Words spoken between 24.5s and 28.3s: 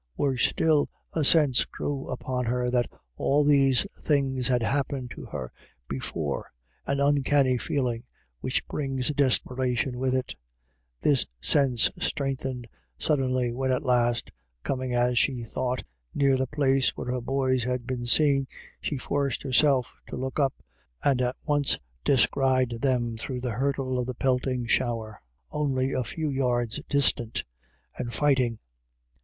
shower, only a few yards distant— and